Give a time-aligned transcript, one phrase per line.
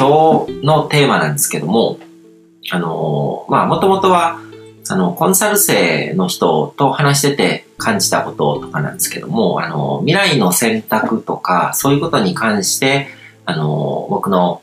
[0.00, 1.98] 今日のテーマなんですけども、
[2.70, 4.40] あのー、まあ、もともとは、
[4.88, 13.08] あの、コンサル生の人と話してて感じたこととかなんですけども、あの、未来の選択とか、そういうことに関して、
[13.44, 14.62] あの、僕の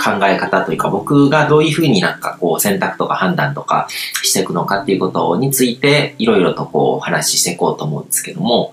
[0.00, 3.88] 考え方というか、僕がどういうふうになんかこう選択とか判断とか
[4.22, 8.72] していくのかっていうことについて、いろいろとこう話していこうと思うんですけども、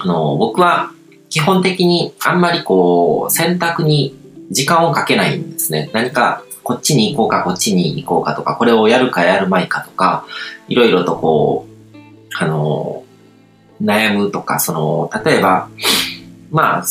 [0.00, 0.90] あの、僕は
[1.30, 5.90] 基本的にあんまりこう選択に時間をかけないんですね。
[5.92, 10.26] 何かこっちに行こうか、こっちに行こうかとか、これをやるかやるまいかとか、
[10.68, 11.96] いろいろとこう、
[12.38, 13.04] あの、
[13.82, 15.68] 悩むとか、その、例えば、
[16.50, 16.84] まあ、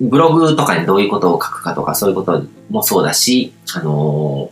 [0.00, 4.50] ブログとかにどういうことを書くかとか、そういうこともそうだし、あの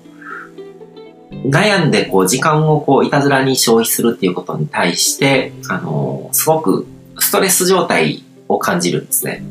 [1.46, 6.86] 悩んでこう時間をこういたずらに消費するっていうことに対して、あのすごく
[7.18, 9.42] ストレス状態を感じるんですね。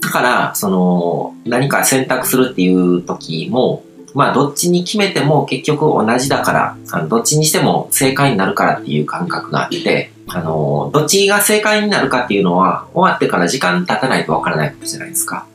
[0.00, 15.46] だから、その、何か選択するっていう時も、まあ、どっちに決めても結局同じだから、あのどっちにしても正解になるからっていう感覚があって、あの、どっちが正解になるかっていうのは、終わってから時間経たないとわからないことじゃないですか。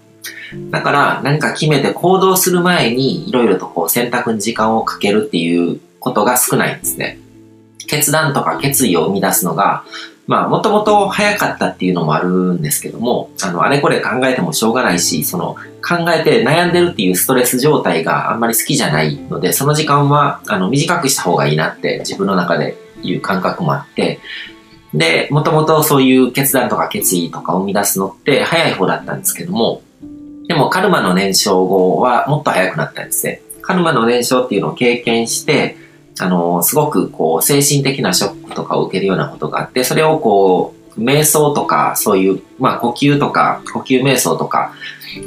[0.72, 7.20] だから、何か決めて行動する前に、いろいろとこう選択に時間をかけるっていうことが少ないんですね。
[7.88, 9.84] 決断とか決意を生み出すのが、
[10.26, 24.20] まあ、もともと早かったっていうのもあるんですけども、あの、あれこれ考えてもしょうがないし、その、考えて悩んでるっていうストレス状態があんまり好きじゃないので、その時間は、あの、短くした方がいいなって自分の中でいう感覚もあって、
[24.94, 29.82] で、もともとそういう決断とか決意とかを生み出すのって早い方だったんですけども、
[30.48, 33.42] でもカルマの燃焼後はもっと早くなったんですね。
[33.62, 35.78] カルマの燃焼っていうのを経験して、
[36.20, 44.74] あの、すごくこう、精神的なショックとかを受けるようなことがあって、それをこう、瞑想とか、そういう、まあ、呼吸とか、呼吸瞑想とか、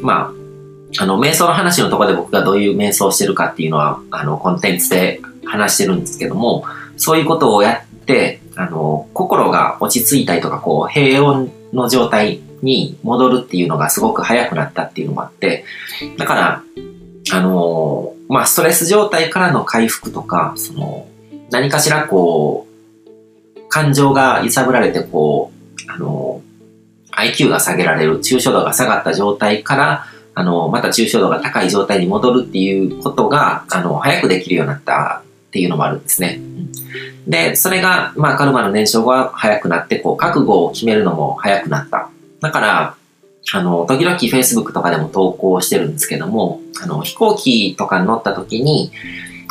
[0.00, 6.64] まあ、あの、瞑想の話のところで僕がどういう瞑想してるかっていうのは、あの、コンテンツで話してるんですけども、
[6.96, 15.64] そういうことをやって、あの、心が落ち着いたりとか、こう、平穏の状態に戻るっていうのがすごく早くなったっていうのもあって、
[16.16, 16.62] だから、
[17.32, 21.08] あのまあ、ストレス状態からの回復とか、その、
[21.50, 22.66] 何かしらこ
[23.56, 25.52] う、感情が揺さぶられて、こ
[25.88, 26.42] う、あの、
[27.12, 36.40] IQ が下げられる、抽象度が下がった状態から、あの、また抽象度が高い状態に戻るっていうことが、あの、早くできるようになったっていうのもあるんですね。
[37.26, 42.10] で、それが、まあ、カルマの燃焼が早くなって、こう、覚悟を決めるのも早くなった。
[42.40, 42.94] だから、
[43.52, 48.90] あの、時々 Facebook とかでも投稿してるんですけども、あの、飛行機とかに乗った時に、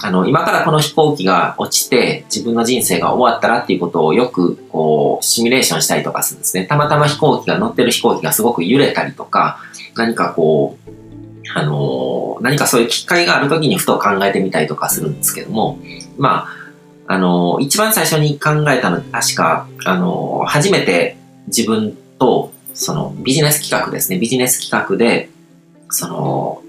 [0.03, 6.65] あの、今からこの飛行機が落ちて自分の人生が終わったらっていうことをよく、こう、シミュレーションしたりとかするんですね。
[6.65, 9.59] たまたま飛行機が乗ってる飛行機がすごく揺れたりとか、
[9.95, 10.91] 何かこう、
[11.53, 15.79] あの、何かそういう機会がある時にふと考えてみたりとかするんですけども、
[16.17, 16.47] ま
[17.07, 21.17] あ、あの、一番最初に考えたの確か、あの、初めて
[21.47, 24.19] 自分とそのビジネス企画ですね。
[24.19, 25.29] ビジネス企画で、
[25.89, 26.61] その、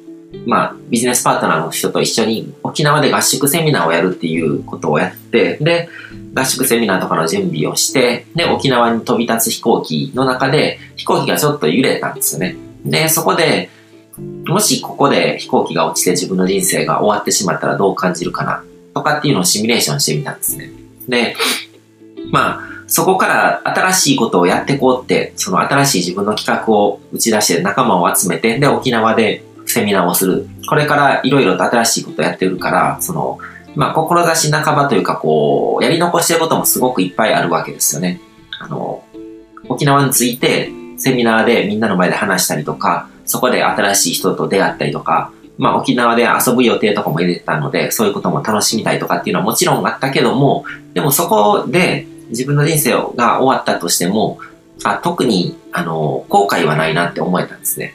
[0.47, 5.89] まあ、ビジネスパートナーの人と一緒に沖縄で合宿セミナーをやるっていうことをやって、で、
[6.35, 12.57] 合宿セミナーとかの準備をして、で、沖縄に飛び立つ飛行機の中で、飛行機がちょっと揺れたんですよね。
[12.85, 13.69] で、そこで、
[14.47, 18.63] もしここで飛行機が落ちて自分の人生が終わってしまったらどう感じるかな、
[18.95, 20.71] とかっていうのをシミュレーションしてみたんですね。
[21.09, 21.37] で、
[22.31, 30.49] まあ、そこから新しいことをやっていこうって、その新しい自分の企画を打ち出して仲間を集めて、で、沖縄でセミナーをする。
[30.69, 33.39] これからいろいろと新しいことをやってるから、その、
[33.75, 38.21] まあ、志半ばというか、こう、やり残してることもすごくいっぱいあるわけですよね。
[38.59, 39.05] あの、
[39.69, 50.65] 沖縄についてセミナーでみんなの前で話したりとか、そこで新しい人と出会ったりとか、まあ沖縄で遊ぶ予定とかも入れてたので、そういうことも楽しみたいとかっていうのはもちろんあったけども、
[50.95, 54.39] でもそこで自分の人生が終わったとしても、
[54.85, 57.95] あ特に、あの、後悔はないなって思えたんですね。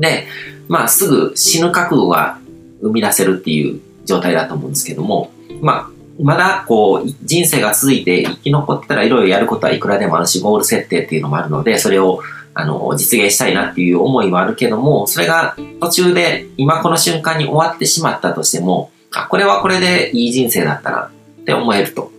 [0.00, 0.26] で、
[0.68, 2.38] まあ、すぐ死ぬ覚悟が
[2.80, 5.90] 生み出せるっていう状態だと思うんですけども、まあ、
[6.22, 12.22] まだこう、人生が続いて生き残ってたらいろいろやることはいくらでもあるし、ゴール設定っていうのもあるので、それを、
[12.54, 21.10] あの、実現したいなっていう思いはあるけども、それが途中で今この瞬間に終わってしまったとしても、あ、これはこれでいい人生だったな
[21.40, 22.12] って思えると。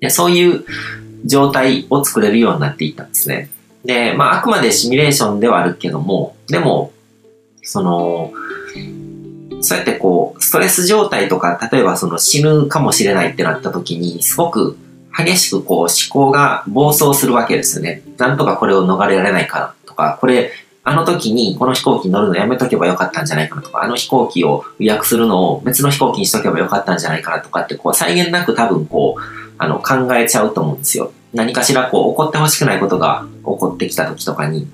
[0.00, 0.64] で、そういう
[1.24, 3.48] 状態を作れるようになっていったんですね。
[3.84, 6.92] で、まあ、あくまでシミュレーションではあるけども、でも、
[7.62, 8.32] その、
[9.60, 14.76] そうやってこう、ストレス状態とか、例えばその死ぬかもしれないってなった時に、すごく
[15.16, 18.02] 激しくこう思考が暴走するわけですよね。
[18.18, 20.52] なんとかこれを逃れられないかとか、これ
[20.82, 31.12] あの時にこの飛行機に乗るのやめとけばよかったんじゃないかなとか、あの飛行機を予約するのを別の飛行機にしとけばよかったんじゃないかなとかって、こう、際限なく多分こう、あの、考えちゃうと思うんですよ。
[31.32, 34.68] 何かしらこう、起こってほしくないことが起こってきた時とかに。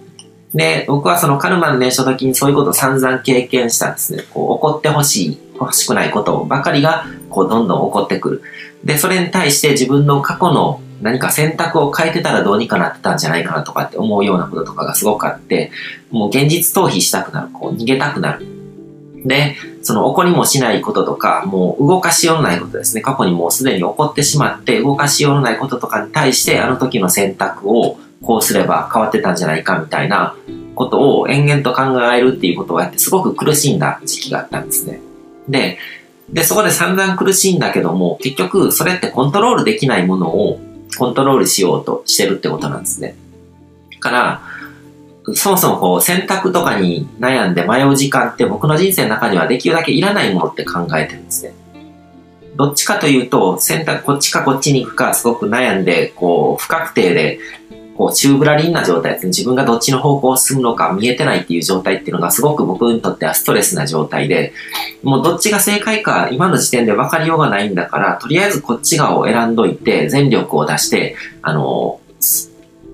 [0.54, 4.24] で、僕はそのカルマの年初時にそういうことを散々経験したんですね。
[4.30, 8.42] こう、起こってほしい、欲しくないことばかりが、こう、どんどん起こってくる。
[8.84, 15.70] で、それに対して自分の過去の何か選択を変えてたらどうにかなってたんじゃないかなとかって思うようなこととかがすごくあって、
[16.10, 18.46] もう現実逃避したくなる、こう逃げたくなる。
[19.24, 23.00] で、その起こりもしないこととか、もう動かしようないことですね。
[23.00, 30.36] 過去にもうすでに起こってしまって動かしようないこととかに対して、あの時の選択をこうすれば変わってたんじゃないかみたいな
[30.74, 35.00] ことを延々と考えるっていうことをやってすごく苦しんだ時期があったんですね。
[35.48, 35.78] で、
[36.28, 40.60] で、そこで散々苦しいんだけども、結局それってコントロールできないものを
[40.98, 43.16] コントロールしようとしてるってことなんですね。
[43.98, 44.42] から、
[45.34, 51.52] そもそもこう選択とかに悩んで迷う時間って僕の人生の中にはできるだけいらないものって考えてるんですね。
[52.56, 57.38] どっちかというと、選択こっちかこっちに行くかすごく悩んで、こう不確定で、
[57.96, 59.28] こう宙ぶらりんな状態ですね。
[59.28, 64.52] 自分がどっちの方向を進むのか見えてないっていう状態っていうのがすごく僕にとってはストレスな状態で、
[65.02, 72.00] もうどっちが正解か今の時点で分かりようがないんだから、とりあえずこっち側を選んどいて、全力を出して、あの、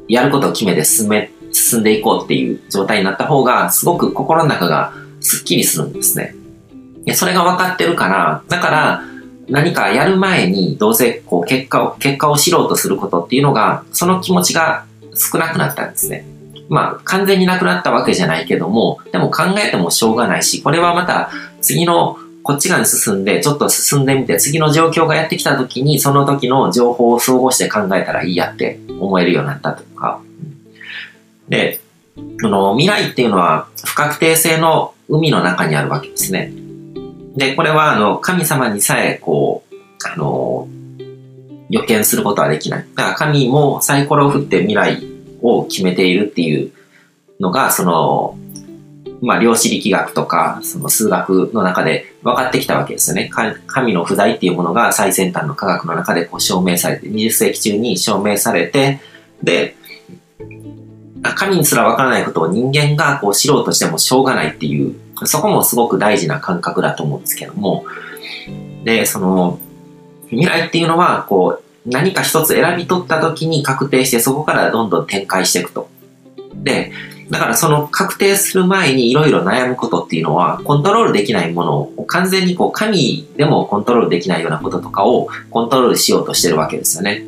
[0.09, 6.35] やることを決めて進め、進んでいこうっていう状態になった方が、すごく心の中がスッキリするんですね。
[7.05, 9.03] でそれが分かってるから、だから、
[9.49, 16.27] 何かやる前にどうせこう結果を、結果を知ろうとすることっていうのが、その気持ちが少なくなったんですね。
[16.69, 21.31] まあ、完全になくなったわけじゃないけども、でも考えてもしょうがないし、これはまた
[21.61, 30.21] 次のこっち側に進んで、ちょっと進んでみて、次の状況がやってきた時に、その時の情報を総合して考えたらいいやって思えるようになったとか。
[31.49, 31.81] で、
[32.41, 36.53] その未来っていうのは不確定性の海の中にあるわけですね。
[37.37, 39.75] で、これはあの、神様にさえこう、
[40.11, 40.69] あの、
[41.69, 42.87] 予見することはできない。
[42.95, 45.03] だから神もサイコロを振って未来
[45.43, 46.73] を決めているっていう
[47.41, 48.39] のが、その、
[49.23, 53.31] まあ、量子力学とか、その数学の中で分かってきたわけですよね。
[53.67, 59.01] 神の不在っていうものが最先端の科学の中でこう証明されて、20世紀中に証明されて、
[59.43, 59.77] で、
[61.23, 67.85] 神にすら分からないことを人間がこう知ろうとしてもしょうがないっていう、そこもすごく大事な感覚だと思うんですけども、
[68.85, 69.59] で、その、
[70.29, 75.89] 未来っていうのは、こう、何か一つ選び取った時に確定して、そこからどんどん展開していくと。
[76.55, 76.93] で、
[77.31, 87.25] だからその確定する前にいろいろ悩むことっていうのは、コントロールできないものを完全にこう神でもコントロールできないようなこととかをコントロールしようとしてるわけですよね。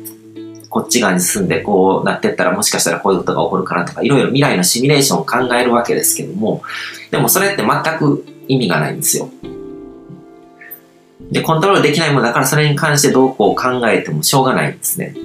[0.69, 6.61] こっち側に進んでこうなってったらもしかしたらこういうことが起こるかなとか、いろいろ未来のシミュレーションを考えるわけですけども、
[7.11, 9.29] でもそれって全く意味がないんですよ。
[11.31, 15.15] で、コントロールできないものだからそれに関してどうこう考えてもしょうがないんですね。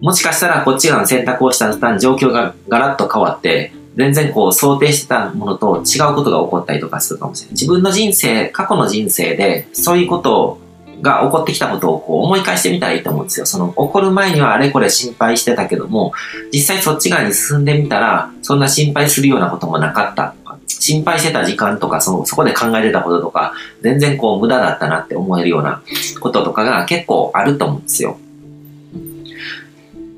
[0.00, 7.52] もしかしたらこっち側の選択をした途端状況がガラッと変わって、全然こう想定してたものと違うことが起こったりとかするかもしれない。
[7.52, 10.59] 自分の人生、過去の人生でそういうことを
[11.00, 13.46] が起こってきたことをこう思い返してみたらいいと思うんですよ。
[13.46, 16.12] その起こる前にはあれこれ心配してたけども、
[16.52, 23.52] 実際そっち側に進んでみたら、そんな心配するようなこともなかったとか、心配してた時間とか、そのそこで考えてたこととか、
[23.82, 25.82] 全然こう無駄だったなって思えるような
[26.20, 28.18] こととかが結構あると思うんですよ。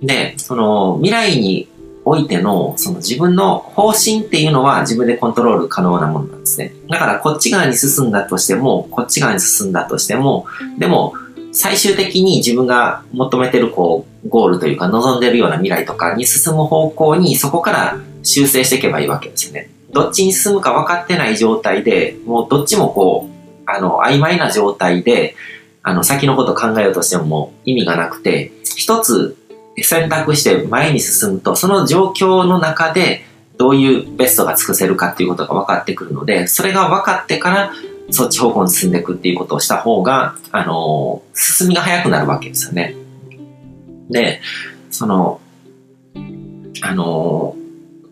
[0.03, 1.69] で、その未来に
[2.05, 6.75] おいての、その自分の方針っていうのは自分でコントロール可能なものなんですね。
[6.89, 10.47] だからこっち側に進んだとしても、こっち側に進んだとしても、
[10.79, 11.15] でも
[11.53, 19.71] 最終的に自分が求めてるこう、ゴールというか望んでるような未来とかに進む方向にそこから修正していけばいいわけですよね。
[19.93, 25.37] どっちに進むか分かってない状態で、もうどっちもこう、あの、曖昧な状態で、
[25.83, 29.37] あの、先のこと考えようとしてももう意味がなくて、一つ
[29.79, 33.25] 選択して前に進むと、その状況の中で
[33.57, 37.73] どういうベストが尽くせるかっていうことが分かってくるので、それが分かってから
[38.11, 42.95] そっち方向に進んでいくっていうことをした方が、あのー、進みが早くなるわけですよね。
[44.11, 44.41] で、
[44.91, 45.41] その、
[46.83, 47.57] あの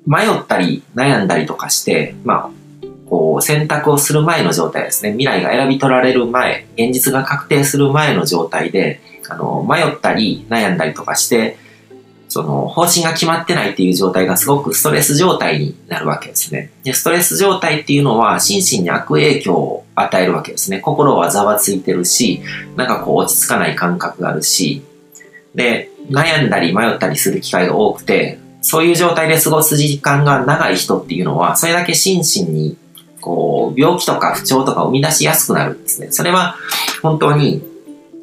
[0.06, 2.50] ー、迷ったり悩んだりとかして、まあ、
[3.08, 5.10] こう選択をする前の状態ですね。
[5.10, 11.56] 未来が選び取られる前、現実が確定する前の状態で、あの、迷ったり悩んだりとかして、
[12.28, 16.70] その、方針が決まってないっていう状態がすごくストレス状態になるわけですね。
[16.84, 20.78] で、ストレス状態っていうのは心身に悪影響を与えるわけですね。
[20.78, 22.40] 心はざわついてるし、
[22.76, 24.82] なんかこう落ち着かない感覚があるし、
[25.56, 32.76] で、悩んだり迷ったりする機会が多くて、そういう状態で過ごす時間が長い人っていうのは、それだけ心身に、
[33.20, 36.08] こう、病気とか不調とかを生み出しやすくなるんですね。
[36.10, 36.56] それは、
[37.02, 37.62] 本当に、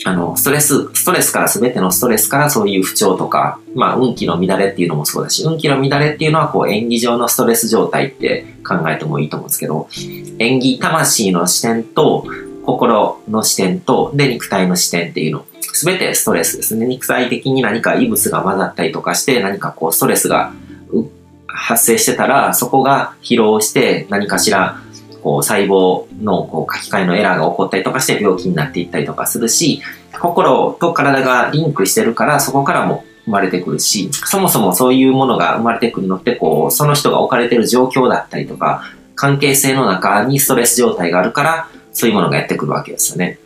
[0.05, 9.87] あの、ストレス、ストレスから全てのストレスからそういう不調とか、まあ、運気の乱れっていうのもそうだし、運気の乱れっていうのは、こう、演技上のストレス状態って考えてもいいと思うんですけど、
[10.39, 12.25] 演技、魂の視点と、
[12.65, 15.45] 心の視点と、で、肉体の視点っていうの。
[15.61, 16.85] すべてストレスですね。
[16.85, 20.51] 肉体的に何か異物が混ざったりとかして、何かこう、ストレスが
[21.47, 24.81] 発生してたら、そこが疲労して何かしら
[25.27, 29.81] こう細胞のこう書き換えのエラーが起こったりとかして病気になっていったりとかするし、
[30.13, 38.83] 心と体がリンクしてるからそこからも生まれてくるし、そもそもそういうものが生まれてくるのって、こう、その人が置かれてる状況だったりとか、
[39.15, 43.37] 関係性の中にストレス状態があるから、そういうものがやってくるわけですよね。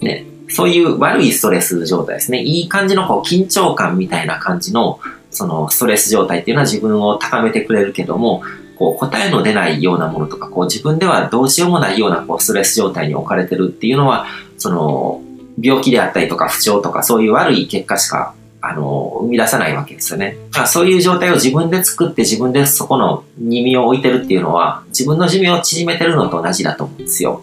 [0.00, 0.26] ね。
[0.48, 2.40] そういう悪いストレス状態ですね。
[2.40, 5.00] いい感じのこう緊張感みたいな感じの、
[5.32, 8.44] そのストレス状態っていうのは自分を高めてくれるけども、
[8.78, 15.20] こう答えの出ないようなものとか、こう自分ではどうしようもないようなこうストレス状態に置かれてるっていうのは、その
[15.60, 20.36] 病気であったりとか不調とかそういう悪い結果しかあの、生み出さないわけですよね。
[20.66, 27.42] そういう状態を自分で作って自分でそこの耳を置いてるっていうのは、自分の寿命を縮めてるのと同じだと思うんですよ。